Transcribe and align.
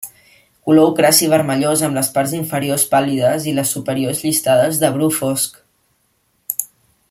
Color 0.67 0.85
ocraci 0.91 1.27
vermellós 1.33 1.83
amb 1.87 1.99
les 1.99 2.09
parts 2.15 2.33
inferiors 2.37 2.87
pàl·lides 2.95 3.45
i 3.53 3.53
les 3.59 3.75
superiors 3.77 4.23
llistades 4.29 4.81
de 4.85 4.93
bru 4.97 5.11
fosc. 5.21 5.63